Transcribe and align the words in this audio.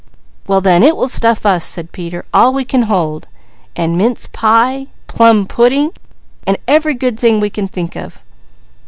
"Well 0.47 0.61
then 0.61 0.81
it 0.81 0.97
will 0.97 1.07
stuff 1.07 1.45
us," 1.45 1.63
said 1.63 1.91
Peter, 1.91 2.25
"all 2.33 2.53
we 2.55 2.65
can 2.65 2.81
hold, 2.89 3.27
and 3.75 3.95
mince 3.95 4.25
pie, 4.33 4.87
plum 5.05 5.45
pudding, 5.45 5.91
and 6.47 6.57
every 6.67 6.95
good 6.95 7.19
thing 7.19 7.39
we 7.39 7.51
can 7.51 7.67
think 7.67 7.95
of. 7.95 8.23